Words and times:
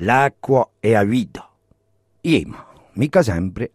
l'acqua 0.00 0.68
è 0.78 0.94
a 0.94 1.02
vita. 1.02 1.48
E 2.20 2.44
ma, 2.46 2.64
mica 2.94 3.22
sempre. 3.22 3.72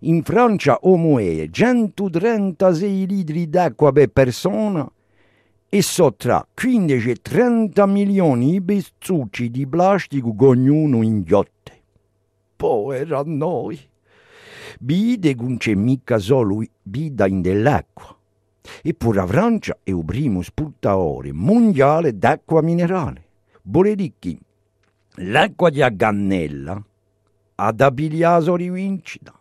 In 0.00 0.22
Francia 0.22 0.78
o 0.82 0.96
muoie 0.96 1.50
136 1.50 3.06
litri 3.06 3.48
d'acqua 3.48 3.92
per 3.92 4.08
persona 4.08 4.90
e 5.68 5.82
so 5.82 6.14
tra 6.14 6.46
15 6.52 7.10
e 7.10 7.14
30 7.16 7.86
milioni 7.86 8.52
di 8.52 8.62
pezzucci 8.62 9.50
di 9.50 9.66
plastico 9.66 10.34
ognuno 10.38 11.02
inghiotte. 11.02 11.72
Povera 12.56 13.22
noi! 13.24 13.78
Vide 14.80 15.34
non 15.34 15.56
c'è 15.56 15.74
mica 15.74 16.18
solo 16.18 16.62
vita 16.82 17.26
in 17.26 17.40
dell'acqua. 17.40 18.16
Eppure 18.82 19.16
la 19.16 19.26
Francia 19.26 19.78
è 19.82 19.90
il 19.90 20.04
primo 20.04 20.40
esportatore 20.40 21.32
mondiale 21.32 22.16
d'acqua 22.16 22.62
minerale. 22.62 23.22
Che 24.18 24.38
l'acqua 25.18 25.70
di 25.70 25.80
Agannella 25.80 26.82
ha 27.56 27.72
da 27.72 27.90
pigliare 27.92 28.56
rivincita. 28.56 29.32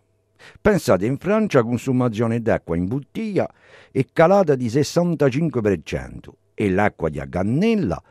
Pensate, 0.62 1.06
in 1.06 1.18
Francia 1.18 1.64
consumazione 1.64 2.42
d'acqua 2.42 2.76
in 2.76 2.88
bottiglia 2.88 3.52
è 3.92 4.06
calata 4.12 4.56
di 4.56 4.68
65% 4.68 6.30
e 6.54 6.70
l'acqua 6.70 7.10
di 7.10 7.20
Agannella 7.20 8.02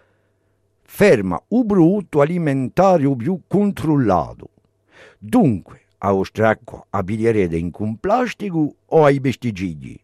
ferma 0.82 1.40
un 1.48 1.66
prodotto 1.66 2.20
alimentare 2.20 3.08
più 3.16 3.42
controllato. 3.46 4.50
Dunque, 5.18 5.82
a 5.98 6.10
vostra 6.10 6.48
acqua 6.48 6.84
a 6.90 7.02
piglierete 7.02 7.56
in 7.56 7.70
un 7.78 7.96
plastico 7.98 8.74
o 8.84 9.04
ai 9.04 9.20
pesticidi? 9.20 10.00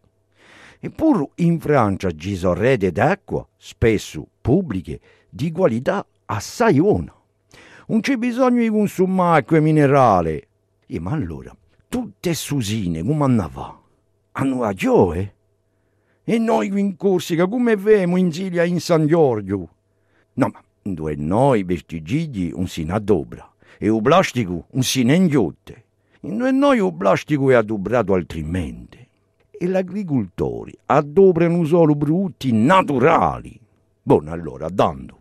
Eppure 0.79 1.31
in 1.35 1.59
Francia 1.59 2.09
ci 2.11 2.37
sono 2.37 2.53
rete 2.53 2.91
d'acqua, 2.91 3.45
spesso 3.57 4.25
pubbliche, 4.39 4.99
di 5.29 5.51
qualità 5.51 6.05
assai 6.25 6.79
buona. 6.79 7.18
Non 7.89 8.01
c'è 8.01 8.17
bisogno 8.17 8.61
di 8.61 8.69
consumare 8.69 9.39
acqua 9.39 9.59
minerale. 9.59 10.47
E 10.85 10.99
ma 10.99 11.09
allora, 11.09 11.55
tutte 11.87 12.35
susine 12.35 13.01
come 13.01 13.23
andava? 13.23 13.81
Hanno 14.33 14.61
ragione? 14.61 15.33
E 16.23 16.37
noi 16.37 16.69
qui 16.69 16.81
in 16.81 16.95
Corsica 16.95 17.47
come 17.47 17.75
vediamo 17.75 18.17
in 18.17 18.31
Sicilia 18.31 18.63
in 18.63 18.79
San 18.79 19.07
Giorgio? 19.07 19.69
No, 20.33 20.51
ma 20.53 20.61
due 20.83 21.15
noi 21.15 21.65
pesticidi 21.65 22.51
un 22.53 22.67
si 22.67 22.85
adobra 22.87 23.51
e 23.79 23.87
il 23.87 24.01
plastico 24.03 24.67
un 24.69 24.83
si 24.83 25.01
inghiotte. 25.01 25.85
In 26.21 26.37
due 26.37 26.51
noi 26.51 26.85
il 26.85 26.93
plastico 26.93 27.49
è 27.49 27.55
adobrato 27.55 28.13
altrimenti 28.13 28.99
e 29.49 29.65
gli 29.65 29.75
agricoltori 29.75 30.77
adobrano 30.85 31.65
solo 31.65 31.95
prodotti 31.95 32.51
naturali. 32.51 33.59
Buono 34.03 34.31
allora, 34.31 34.69
dando 34.69 35.18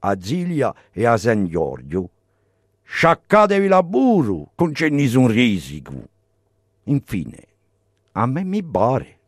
a 0.00 0.20
Ziglia 0.20 0.74
e 0.92 1.06
a 1.06 1.16
San 1.16 1.46
Giorgio, 1.46 2.10
sciaccatevi 2.82 3.68
la 3.68 3.82
burro, 3.82 4.52
non 4.56 4.72
c'è 4.72 4.88
nessun 4.88 5.28
risico. 5.28 6.08
Infine, 6.84 7.46
a 8.12 8.26
me 8.26 8.44
mi 8.44 8.62
pare 8.62 9.19